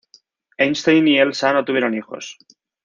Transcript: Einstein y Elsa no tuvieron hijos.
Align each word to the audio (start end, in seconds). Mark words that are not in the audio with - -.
Einstein 0.57 1.07
y 1.07 1.19
Elsa 1.19 1.53
no 1.53 1.63
tuvieron 1.63 1.93
hijos. 1.93 2.35